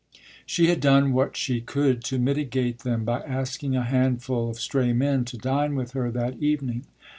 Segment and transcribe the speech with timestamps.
[0.47, 4.93] She had done what she could to mitigate them by asking a handful of "stray
[4.93, 6.87] men" to dine with her that evening.